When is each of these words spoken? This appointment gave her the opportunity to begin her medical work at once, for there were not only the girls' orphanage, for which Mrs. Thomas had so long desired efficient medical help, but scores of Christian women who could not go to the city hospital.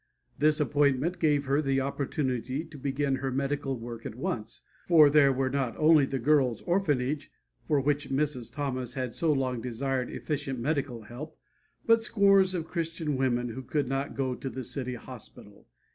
This 0.39 0.59
appointment 0.59 1.19
gave 1.19 1.45
her 1.45 1.61
the 1.61 1.79
opportunity 1.79 2.65
to 2.65 2.77
begin 2.79 3.17
her 3.17 3.29
medical 3.29 3.77
work 3.77 4.03
at 4.03 4.15
once, 4.15 4.61
for 4.87 5.11
there 5.11 5.31
were 5.31 5.51
not 5.51 5.77
only 5.77 6.07
the 6.07 6.17
girls' 6.17 6.63
orphanage, 6.63 7.29
for 7.67 7.79
which 7.79 8.09
Mrs. 8.09 8.51
Thomas 8.51 8.95
had 8.95 9.13
so 9.13 9.31
long 9.31 9.61
desired 9.61 10.09
efficient 10.09 10.57
medical 10.57 11.03
help, 11.03 11.37
but 11.85 12.01
scores 12.01 12.55
of 12.55 12.65
Christian 12.65 13.15
women 13.15 13.49
who 13.49 13.61
could 13.61 13.87
not 13.87 14.15
go 14.15 14.33
to 14.33 14.49
the 14.49 14.63
city 14.63 14.95
hospital. 14.95 15.67